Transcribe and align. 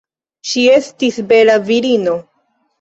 Ŝi 0.51 0.63
estis 0.77 1.21
bela 1.33 1.61
virino. 1.71 2.19